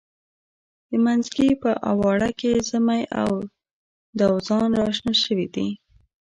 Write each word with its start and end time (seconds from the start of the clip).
د 0.89 0.91
منځکي 1.05 1.47
په 1.63 1.71
اواړه 1.91 2.29
کې 2.39 2.51
زمۍ 2.69 3.03
او 3.23 3.29
دوزان 4.19 4.69
را 4.79 4.89
شنه 4.97 5.13
شوي 5.23 5.47
دي. 5.55 5.67